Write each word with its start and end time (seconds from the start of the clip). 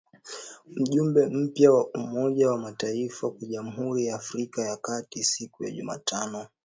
Mjumbe 0.67 1.27
mpya 1.29 1.71
wa 1.73 1.85
Umoja 1.89 2.49
wa 2.51 2.57
mataifa 2.57 3.29
kwa 3.31 3.47
Jamhuri 3.47 4.05
ya 4.05 4.15
Afrika 4.15 4.61
ya 4.61 4.77
kati 4.77 5.23
siku 5.23 5.63
ya 5.63 5.71
Jumatano 5.71 6.47